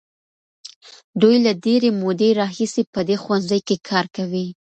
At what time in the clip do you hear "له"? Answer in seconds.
1.45-1.51